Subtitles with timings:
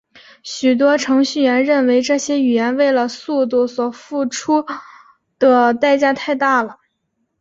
[0.41, 4.65] 许多程序员认为这些语言为了速度所付出
[5.37, 6.77] 的代价太大了。